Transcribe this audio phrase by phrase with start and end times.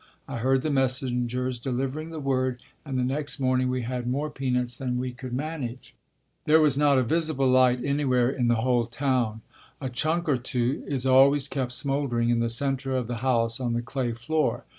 [0.27, 4.75] I heard the messengers delivering the word and the next morning we had more peanuts
[4.75, 5.93] than we could manage.
[6.45, 9.41] There was not a visible light anywhere in the whole town.
[9.79, 13.73] "A chunk or two" is always kept smouldering in the center of the house on
[13.73, 14.65] the clay floor.